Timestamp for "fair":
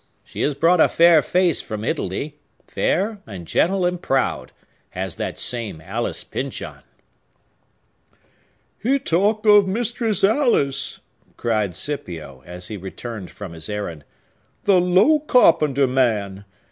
0.89-1.21